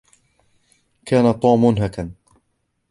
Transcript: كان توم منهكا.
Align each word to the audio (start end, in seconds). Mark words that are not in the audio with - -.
كان 1.05 1.39
توم 1.39 1.61
منهكا. 1.65 2.11